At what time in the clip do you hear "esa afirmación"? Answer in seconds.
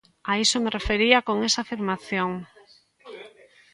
1.47-2.31